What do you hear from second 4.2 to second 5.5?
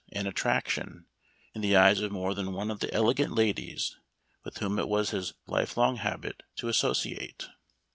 with whom it was his